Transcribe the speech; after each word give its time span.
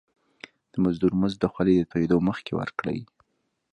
د 0.71 0.73
مزدور 0.83 1.13
مزد 1.21 1.37
د 1.41 1.45
خولي 1.53 1.73
د 1.77 1.81
تويدو 1.91 2.17
مخکي 2.29 2.53
ورکړی. 2.55 2.99